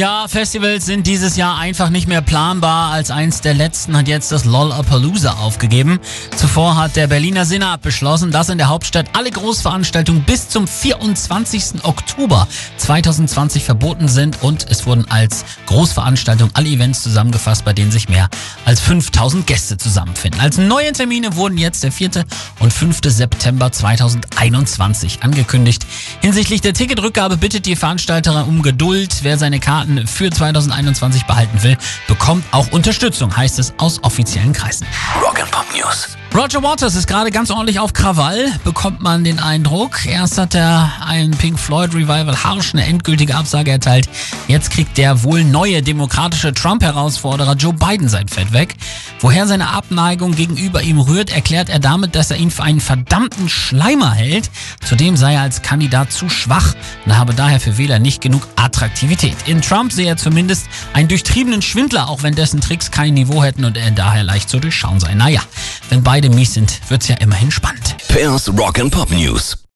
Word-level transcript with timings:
Ja, 0.00 0.28
Festivals 0.28 0.86
sind 0.86 1.06
dieses 1.06 1.36
Jahr 1.36 1.58
einfach 1.58 1.90
nicht 1.90 2.08
mehr 2.08 2.22
planbar. 2.22 2.90
Als 2.90 3.10
eins 3.10 3.42
der 3.42 3.52
letzten 3.52 3.94
hat 3.94 4.08
jetzt 4.08 4.32
das 4.32 4.46
Lollapalooza 4.46 5.32
aufgegeben. 5.32 6.00
Zuvor 6.34 6.78
hat 6.78 6.96
der 6.96 7.06
Berliner 7.06 7.44
Senat 7.44 7.82
beschlossen, 7.82 8.30
dass 8.30 8.48
in 8.48 8.56
der 8.56 8.70
Hauptstadt 8.70 9.08
alle 9.12 9.30
Großveranstaltungen 9.30 10.22
bis 10.22 10.48
zum 10.48 10.66
24. 10.66 11.84
Oktober 11.84 12.48
2020 12.78 13.62
verboten 13.62 14.08
sind 14.08 14.42
und 14.42 14.70
es 14.70 14.86
wurden 14.86 15.04
als 15.10 15.44
Großveranstaltung 15.66 16.48
alle 16.54 16.70
Events 16.70 17.02
zusammengefasst, 17.02 17.66
bei 17.66 17.74
denen 17.74 17.90
sich 17.90 18.08
mehr 18.08 18.30
als 18.64 18.80
5000 18.80 19.46
Gäste 19.46 19.76
zusammenfinden. 19.76 20.40
Als 20.40 20.56
neue 20.56 20.92
Termine 20.92 21.36
wurden 21.36 21.58
jetzt 21.58 21.84
der 21.84 21.92
4. 21.92 22.24
und 22.60 22.72
5. 22.72 23.00
September 23.04 23.70
2021 23.70 25.22
angekündigt. 25.22 25.84
Hinsichtlich 26.22 26.62
der 26.62 26.72
Ticketrückgabe 26.72 27.36
bittet 27.36 27.66
die 27.66 27.76
Veranstalterin 27.76 28.44
um 28.44 28.62
Geduld. 28.62 29.16
Wer 29.24 29.36
seine 29.36 29.60
Karten 29.60 29.89
Daten 29.90 30.06
für 30.06 30.30
2021 30.30 31.24
behalten 31.24 31.62
will, 31.62 31.76
bekommt 32.06 32.44
auch 32.52 32.70
Unterstützung, 32.70 33.36
heißt 33.36 33.58
es 33.58 33.74
aus 33.78 34.02
offiziellen 34.02 34.52
Kreisen. 34.52 34.86
Rock'n'Pop 35.20 35.76
News. 35.76 36.08
Roger 36.32 36.62
Waters 36.62 36.94
ist 36.94 37.08
gerade 37.08 37.32
ganz 37.32 37.50
ordentlich 37.50 37.80
auf 37.80 37.92
Krawall, 37.92 38.52
bekommt 38.62 39.00
man 39.00 39.24
den 39.24 39.40
Eindruck. 39.40 40.06
Erst 40.06 40.38
hat 40.38 40.54
er 40.54 40.92
ein 41.04 41.32
Pink 41.32 41.58
Floyd 41.58 41.92
Revival 41.92 42.44
harsch 42.44 42.72
eine 42.72 42.86
endgültige 42.86 43.34
Absage 43.34 43.72
erteilt. 43.72 44.08
Jetzt 44.46 44.70
kriegt 44.70 44.96
der 44.96 45.24
wohl 45.24 45.42
neue 45.42 45.82
demokratische 45.82 46.54
Trump-Herausforderer 46.54 47.54
Joe 47.54 47.72
Biden 47.72 48.08
sein 48.08 48.28
Fett 48.28 48.52
weg. 48.52 48.76
Woher 49.22 49.46
seine 49.46 49.68
Abneigung 49.68 50.34
gegenüber 50.34 50.82
ihm 50.82 50.98
rührt, 50.98 51.30
erklärt 51.30 51.68
er 51.68 51.78
damit, 51.78 52.14
dass 52.14 52.30
er 52.30 52.38
ihn 52.38 52.50
für 52.50 52.62
einen 52.62 52.80
verdammten 52.80 53.50
Schleimer 53.50 54.12
hält. 54.12 54.50
Zudem 54.82 55.16
sei 55.16 55.34
er 55.34 55.42
als 55.42 55.60
Kandidat 55.60 56.10
zu 56.10 56.30
schwach 56.30 56.74
und 57.04 57.18
habe 57.18 57.34
daher 57.34 57.60
für 57.60 57.76
Wähler 57.76 57.98
nicht 57.98 58.22
genug 58.22 58.42
Attraktivität. 58.56 59.36
In 59.46 59.60
Trump 59.60 59.92
sehe 59.92 60.06
er 60.06 60.16
zumindest 60.16 60.68
einen 60.94 61.08
durchtriebenen 61.08 61.60
Schwindler, 61.60 62.08
auch 62.08 62.22
wenn 62.22 62.34
dessen 62.34 62.62
Tricks 62.62 62.90
kein 62.90 63.12
Niveau 63.12 63.44
hätten 63.44 63.66
und 63.66 63.76
er 63.76 63.90
daher 63.90 64.24
leicht 64.24 64.48
zu 64.48 64.58
durchschauen 64.58 65.00
sei. 65.00 65.12
Naja, 65.12 65.42
wenn 65.90 66.02
beide 66.02 66.30
mies 66.30 66.54
sind, 66.54 66.80
wird's 66.88 67.08
ja 67.08 67.16
immerhin 67.16 67.50
spannend. 67.50 67.96
Pairs 68.08 68.48
Rock 68.48 68.78
and 68.78 68.90
Pop 68.90 69.10
News. 69.10 69.59